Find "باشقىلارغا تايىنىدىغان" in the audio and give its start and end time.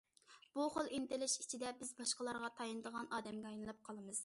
2.01-3.15